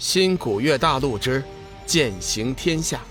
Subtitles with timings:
[0.00, 1.44] 新古月大陆之
[1.84, 3.02] 剑行天下，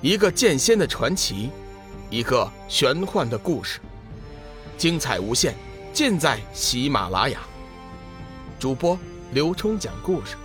[0.00, 1.50] 一个剑仙的传奇，
[2.08, 3.80] 一个玄幻的故事，
[4.78, 5.56] 精彩无限，
[5.92, 7.40] 尽在喜马拉雅。
[8.60, 8.96] 主播
[9.32, 10.36] 刘冲讲故事，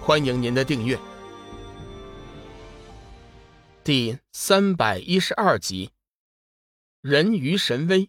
[0.00, 0.96] 欢迎您的订阅。
[3.82, 5.90] 第三百一十二集，
[7.00, 8.08] 人鱼神威。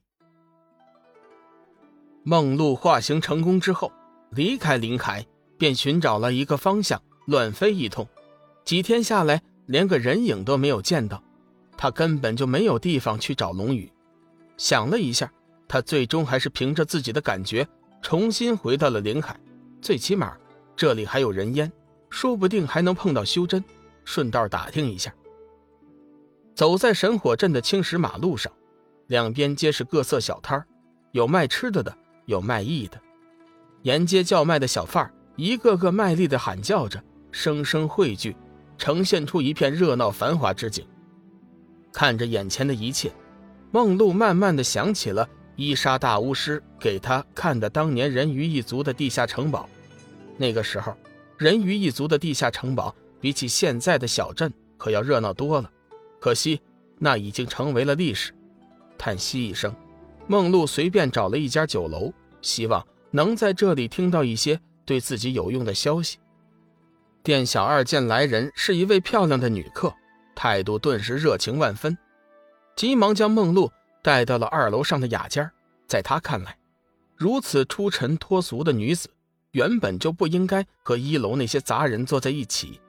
[2.21, 3.91] 梦露化形成功之后，
[4.29, 5.25] 离开林海。
[5.63, 8.05] 便寻找了一个方向，乱飞一通，
[8.65, 11.23] 几天下来，连个人影都没有见到。
[11.77, 13.89] 他根本就没有地方去找龙宇。
[14.57, 15.31] 想了一下，
[15.65, 17.65] 他最终还是凭着自己的感觉，
[18.01, 19.39] 重新回到了林海。
[19.81, 20.35] 最起码
[20.75, 21.71] 这里还有人烟，
[22.09, 23.63] 说不定还能碰到修真，
[24.03, 25.15] 顺道打听一下。
[26.53, 28.51] 走在神火镇的青石马路上，
[29.07, 30.61] 两边皆是各色小摊
[31.13, 32.99] 有卖吃的的，有卖艺的，
[33.83, 35.13] 沿街叫卖的小贩儿。
[35.35, 38.35] 一个个卖力的喊叫着，声声汇聚，
[38.77, 40.85] 呈现出一片热闹繁华之景。
[41.91, 43.11] 看着眼前的一切，
[43.71, 49.67] 梦露慢慢的想起了伊莎大巫师给他看的当年人鱼一族的地下城堡。
[50.37, 50.95] 那个时候，
[51.37, 55.69] 人鱼一族的地下城堡比起现在的小镇可要热闹多了。
[56.19, 56.61] 可惜，
[56.99, 58.33] 那已经成为了历史。
[58.97, 59.75] 叹息一声，
[60.27, 64.59] 梦露随便找了一家酒楼，希望能在这里听到一些。
[64.85, 66.17] 对自己有用的消息。
[67.21, 69.93] 店小二见来人是一位漂亮的女客，
[70.35, 71.97] 态度顿时热情万分，
[72.75, 73.71] 急忙将梦露
[74.01, 75.49] 带到了二楼上的雅间。
[75.87, 76.57] 在他看来，
[77.15, 79.09] 如此出尘脱俗的女子，
[79.51, 82.81] 原本就不应该和一楼那些杂人坐在一起。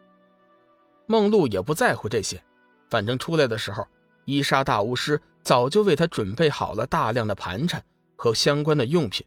[1.06, 2.42] 梦露也不在乎这些，
[2.88, 3.86] 反正出来的时候，
[4.24, 7.84] 伊莎大巫师早就为她准备好了大量的盘缠
[8.16, 9.24] 和相关的用品。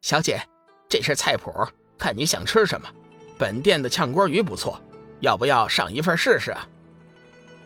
[0.00, 0.42] 小姐。
[0.88, 1.52] 这是菜谱，
[1.98, 2.88] 看你想吃什么。
[3.36, 4.80] 本店的炝锅鱼不错，
[5.20, 6.54] 要不要上一份试试？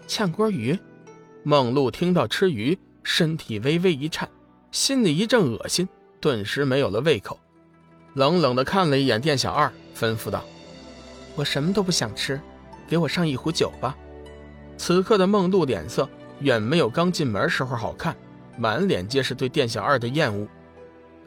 [0.07, 0.79] 炝锅鱼，
[1.43, 4.29] 梦露听到吃鱼，身体微微一颤，
[4.73, 5.87] 心里一阵恶心，
[6.21, 7.39] 顿时没有了胃口，
[8.15, 10.43] 冷冷的看了一眼店小二，吩咐道
[11.37, 12.41] ：“我什么都不想吃，
[12.89, 13.95] 给我上一壶酒吧。”
[14.79, 16.09] 此刻的梦露脸色
[16.41, 18.17] 远没有刚进门时候好看，
[18.57, 20.49] 满脸皆是对店小二的厌恶。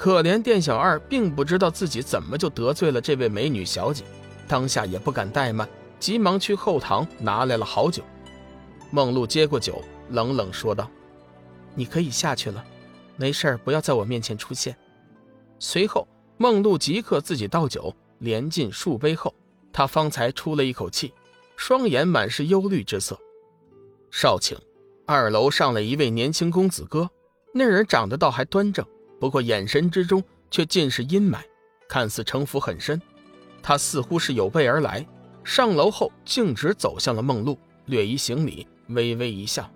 [0.01, 4.03] 可怜店小二并不知道自己怎么就得罪了这位美女小姐，
[4.47, 5.69] 当下也不敢怠慢，
[5.99, 8.01] 急忙去后堂拿来了好酒。
[8.89, 9.79] 梦露接过酒，
[10.09, 10.89] 冷冷说道
[11.75, 12.65] ：“你可以下去了，
[13.15, 14.75] 没事不要在我面前出现。”
[15.61, 19.31] 随后，梦露即刻自己倒酒，连进数杯后，
[19.71, 21.13] 她方才出了一口气，
[21.55, 23.15] 双眼满是忧虑之色。
[24.09, 24.57] 少顷，
[25.05, 27.07] 二楼上了一位年轻公子哥，
[27.53, 28.83] 那人长得倒还端正。
[29.21, 31.37] 不过眼神之中却尽是阴霾，
[31.87, 32.99] 看似城府很深。
[33.61, 35.05] 他似乎是有备而来，
[35.43, 37.55] 上楼后径直走向了梦露，
[37.85, 39.69] 略一行礼，微微一笑。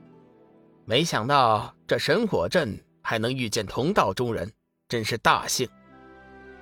[0.83, 4.51] 没想到这神火镇还能遇见同道中人，
[4.89, 5.69] 真是大幸。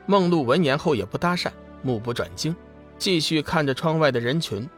[0.06, 1.50] 梦露闻言后也不搭讪，
[1.84, 2.54] 目不转睛，
[2.98, 4.70] 继续看着窗外的人群。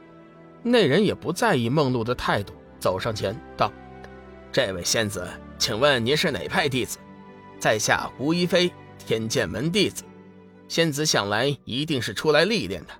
[0.61, 3.73] 那人也不在意梦露的态度，走上前道
[4.53, 5.27] ：“这位仙子，
[5.57, 6.99] 请问您是哪派弟子？”
[7.59, 10.03] 在下吴一飞，天剑门弟子。
[10.67, 12.93] 仙子想来一定是出来历练的，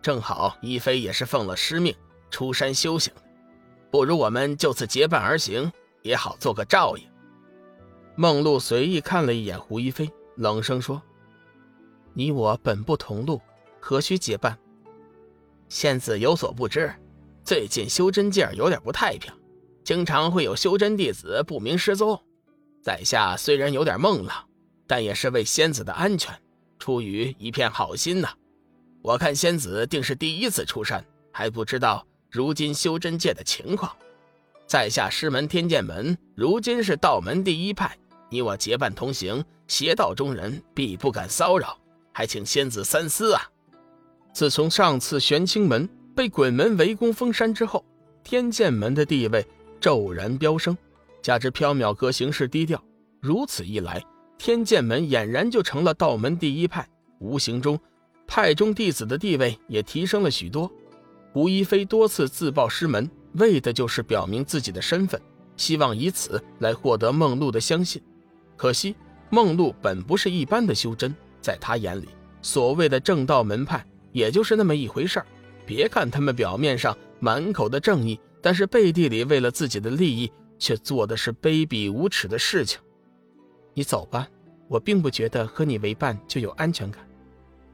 [0.00, 1.94] 正好一飞也是奉了师命
[2.30, 3.22] 出山修行的，
[3.90, 5.70] 不如我们就此结伴而行，
[6.02, 7.04] 也好做个照应。
[8.16, 11.00] 梦露随意看了一眼胡一飞，冷声说
[12.12, 13.40] ：“你我本不同路，
[13.80, 14.58] 何须结伴？”
[15.68, 16.92] 仙子有所不知，
[17.44, 19.32] 最近修真界有点不太平，
[19.84, 22.20] 经常会有修真弟子不明失踪。
[22.82, 24.46] 在下虽然有点懵了，
[24.86, 26.34] 但也是为仙子的安全，
[26.78, 28.28] 出于一片好心呐。
[29.02, 33.94] 我看仙子定是第一次出山，还不知道如今修真界的情况。
[34.66, 37.96] 在下师门天剑门，如今是道门第一派，
[38.30, 41.76] 你我结伴同行，邪道中人必不敢骚扰，
[42.12, 43.42] 还请仙子三思啊。
[44.32, 47.84] 自从上次玄清门被鬼门围攻封山之后，
[48.22, 49.46] 天剑门的地位
[49.80, 50.76] 骤然飙升。
[51.22, 52.82] 加之缥缈阁行事低调，
[53.20, 54.02] 如此一来，
[54.38, 56.86] 天剑门俨然就成了道门第一派。
[57.18, 57.78] 无形中，
[58.26, 60.70] 派中弟子的地位也提升了许多。
[61.34, 65.20] 吴一飞多次自报师门，为的就是表明自己的身份，
[65.56, 68.02] 希望以此来获得梦露的相信。
[68.56, 68.96] 可惜，
[69.28, 72.08] 梦露本不是一般的修真，在他眼里，
[72.42, 75.26] 所谓的正道门派也就是那么一回事儿。
[75.66, 80.32] 别看他们表面上满口的正义，但是背地里为了自己的利益。
[80.60, 82.80] 却做的是卑鄙无耻的事情。
[83.74, 84.28] 你走吧，
[84.68, 87.04] 我并不觉得和你为伴就有安全感。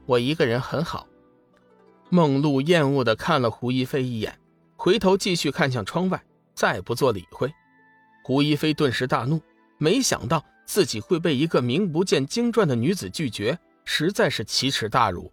[0.07, 1.05] 我一个人很好。
[2.09, 4.39] 梦露厌恶的看了胡一飞一眼，
[4.77, 6.23] 回头继续看向窗外，
[6.55, 7.53] 再不做理会。
[8.23, 9.41] 胡一飞顿时大怒，
[9.77, 15.31] 没想到自己会被一个名不见经传的女子拒绝，实在是奇耻大辱。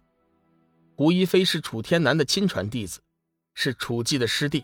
[0.97, 2.99] 胡一飞是楚天南的亲传弟子，
[3.53, 4.63] 是楚季的师弟，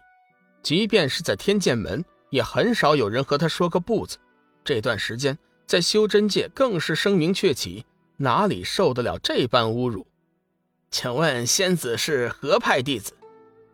[0.62, 4.18] 即便是在天剑门，也很少有人和他说个不字。
[4.64, 5.38] 这段时间
[5.68, 7.86] 在修真界更是声名鹊起，
[8.18, 10.08] 哪里受得了这般侮辱？
[10.90, 13.14] 请问仙子是何派弟子？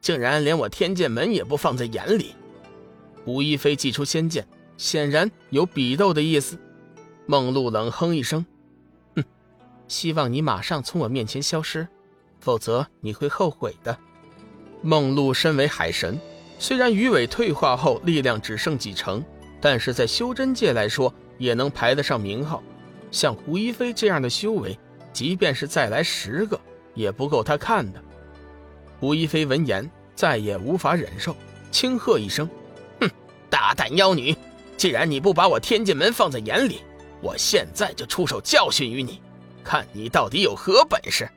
[0.01, 2.35] 竟然连我天剑门也不放在眼里？
[3.23, 6.59] 胡一飞祭出仙剑，显然有比斗的意思。
[7.25, 8.45] 梦露冷哼一声
[9.15, 9.23] ：“哼，
[9.87, 11.87] 希望你马上从我面前消失。”
[12.39, 13.97] 否则你会后悔的。
[14.83, 16.17] 梦露身为海神，
[16.59, 19.23] 虽然鱼尾退化后力量只剩几成，
[19.61, 22.63] 但是在修真界来说也能排得上名号。
[23.11, 24.77] 像胡一飞这样的修为，
[25.13, 26.59] 即便是再来十个
[26.93, 28.01] 也不够他看的。
[28.99, 31.35] 胡一飞闻言再也无法忍受，
[31.71, 32.49] 轻喝一声
[32.99, 33.09] ：“哼，
[33.49, 34.35] 大胆妖女！
[34.75, 36.81] 既然你不把我天剑门放在眼里，
[37.21, 39.21] 我现在就出手教训于你，
[39.63, 41.29] 看你到底有何本事！”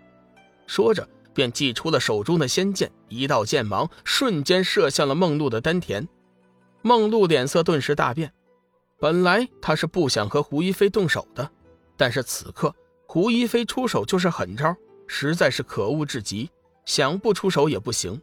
[0.67, 6.06] 说着，便祭出了手中的仙剑，一道剑芒瞬间射向了梦露的丹田。
[6.82, 8.32] 梦露脸色顿时大变。
[8.99, 11.50] 本来她是不想和胡一飞动手的，
[11.97, 12.75] 但是此刻
[13.06, 16.50] 胡一飞出手就是狠招，实在是可恶至极，
[16.85, 18.21] 想不出手也不行。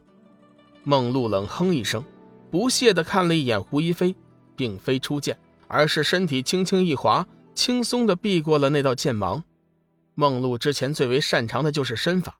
[0.84, 2.04] 梦露冷哼一声，
[2.50, 4.14] 不屑地看了一眼胡一飞，
[4.56, 9.42] 并非出剑，而是身体轻轻一滑，轻松地避过了那道剑芒。
[10.14, 12.38] 梦露之前最为擅长的就是身法，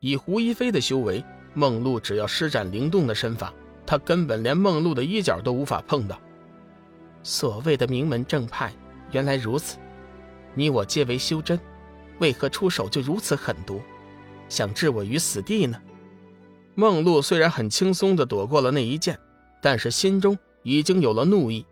[0.00, 3.52] 以胡一飞的修为，梦露只要施展灵动的身法，
[3.84, 6.18] 他根本连梦露的衣角都无法碰到。
[7.22, 8.72] 所谓的名门正派，
[9.12, 9.76] 原来如此。
[10.54, 11.60] 你我皆为修真，
[12.18, 13.82] 为何出手就如此狠毒，
[14.48, 15.78] 想置我于死地呢？
[16.74, 19.18] 梦露虽然很轻松地躲过了那一剑，
[19.60, 21.66] 但是心中已经有了怒意。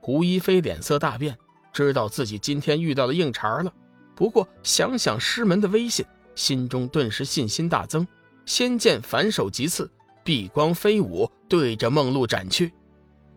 [0.00, 1.38] 胡一飞脸色大变，
[1.72, 3.72] 知道自己今天遇到了硬茬了。
[4.16, 6.04] 不过想想师门的威信，
[6.36, 8.06] 心中顿时信心大增。
[8.44, 9.90] 仙剑反手即刺，
[10.22, 12.72] 碧光飞舞，对着梦露斩去。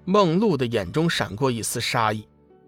[0.05, 2.27] 梦露的眼中闪过一丝杀意，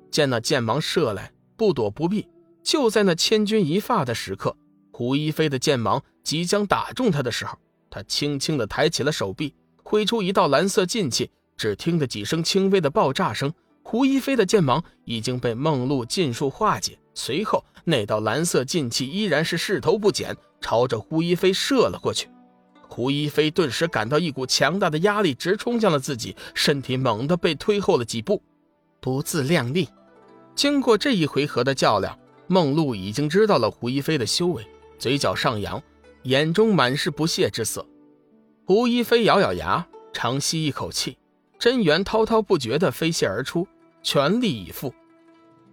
[0.10, 2.28] 见那剑芒射来，不躲不避。
[2.64, 4.56] 就在那千钧一发的时刻，
[4.92, 7.58] 胡一飞的剑芒即将打中他的时候，
[7.90, 11.30] 他轻轻地抬起了手臂，挥出一道蓝色劲气。
[11.58, 16.98] 只听得几声轻微的爆炸声，胡一飞的剑芒已经被梦露尽数化解。
[17.14, 22.30] 随后，那道蓝色劲气依然是势头不减，朝着胡一飞射了过去。
[22.88, 28.42] 胡一飞顿时感到一股强大的压力直冲向了自己，身体猛地被推后了几步。
[29.00, 29.88] 不自量力！
[30.56, 32.18] 经过这一回合的较量，
[32.48, 34.66] 梦露已经知道了胡一飞的修为，
[35.00, 35.82] 嘴角上扬，
[36.24, 37.86] 眼中满是不屑之色。
[38.66, 41.18] 胡一飞咬咬牙，长吸一口气，
[41.58, 43.68] 真元滔滔不绝地飞泻而出，
[44.04, 44.94] 全力以赴。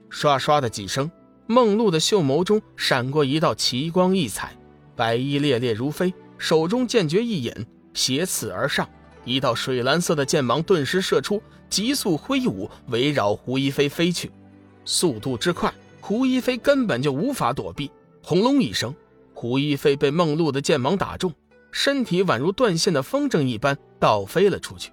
[0.09, 1.11] 刷刷的几声。
[1.51, 4.55] 梦露的秀眸中闪过一道奇光异彩，
[4.95, 7.51] 白衣猎猎如飞，手中剑诀一引，
[7.95, 8.87] 斜刺而上，
[9.25, 14.31] 一道水蓝色的剑芒顿时射出，急速挥舞，围绕胡一飞飞去。
[14.85, 15.73] 速度之快，
[16.03, 17.91] 胡一飞根本就无法躲避。
[18.23, 18.95] 轰隆一声，
[19.33, 21.33] 胡一飞被梦露的剑芒打中，
[21.73, 24.93] 身体宛如断线的风筝一般倒飞了出去。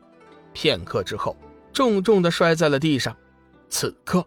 [0.54, 1.36] 片刻之后，
[1.74, 3.14] 重重地摔在了地上。
[3.68, 4.26] 此刻。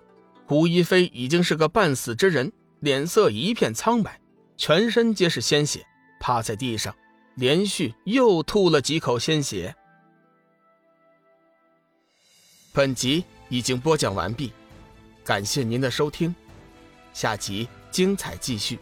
[0.49, 2.51] 胡一飞已经是个半死之人，
[2.81, 4.19] 脸色一片苍白，
[4.57, 5.85] 全身皆是鲜血，
[6.19, 6.97] 趴在地上，
[7.35, 9.77] 连续又吐了几口鲜血。
[12.73, 14.51] 本集已经播讲完毕，
[15.23, 16.35] 感谢您的收听，
[17.13, 18.79] 下集精彩继续。